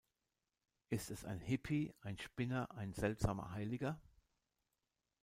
[0.89, 4.01] Ist es ein Hippie, ein Spinner, ein seltsamer Heiliger?